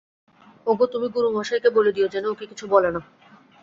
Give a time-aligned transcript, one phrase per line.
[0.67, 3.01] -ওগো, তুমি গুরুমশায়কে বলে দিয়ো যেন ওকে কিছু বলে না।